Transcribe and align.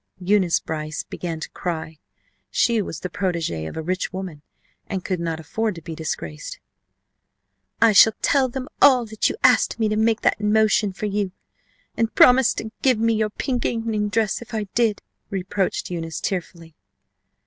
Eunice 0.19 0.59
Brice 0.59 1.03
began 1.03 1.39
to 1.39 1.49
cry. 1.51 1.99
She 2.49 2.81
was 2.81 3.01
the 3.01 3.07
protégée 3.11 3.69
of 3.69 3.77
a 3.77 3.83
rich 3.83 4.11
woman 4.11 4.41
and 4.87 5.05
could 5.05 5.19
not 5.19 5.39
afford 5.39 5.75
to 5.75 5.81
be 5.83 5.93
disgraced. 5.93 6.59
"I 7.79 7.91
shall 7.91 8.13
tell 8.23 8.49
them 8.49 8.67
all 8.81 9.05
that 9.05 9.29
you 9.29 9.35
asked 9.43 9.77
me 9.77 9.89
to 9.89 9.95
make 9.95 10.21
that 10.21 10.41
motion 10.41 10.91
for 10.91 11.05
you 11.05 11.33
and 11.95 12.15
promised 12.15 12.57
to 12.57 12.71
give 12.81 12.97
me 12.97 13.13
your 13.13 13.29
pink 13.29 13.63
evening 13.63 14.09
dress 14.09 14.41
if 14.41 14.55
I 14.55 14.63
did," 14.73 15.03
reproached 15.29 15.91
Eunice 15.91 16.19
tearfully. 16.19 16.73